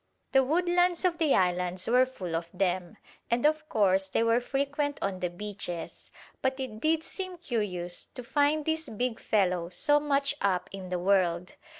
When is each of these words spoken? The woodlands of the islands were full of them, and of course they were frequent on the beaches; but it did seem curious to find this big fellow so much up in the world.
The 0.31 0.43
woodlands 0.43 1.05
of 1.05 1.19
the 1.19 1.35
islands 1.35 1.87
were 1.87 2.07
full 2.07 2.35
of 2.35 2.49
them, 2.51 2.97
and 3.29 3.45
of 3.45 3.69
course 3.69 4.07
they 4.07 4.23
were 4.23 4.41
frequent 4.41 4.97
on 4.99 5.19
the 5.19 5.29
beaches; 5.29 6.09
but 6.41 6.59
it 6.59 6.79
did 6.79 7.03
seem 7.03 7.37
curious 7.37 8.07
to 8.15 8.23
find 8.23 8.65
this 8.65 8.89
big 8.89 9.19
fellow 9.19 9.69
so 9.69 9.99
much 9.99 10.33
up 10.41 10.69
in 10.73 10.89
the 10.89 10.97
world. 10.97 11.55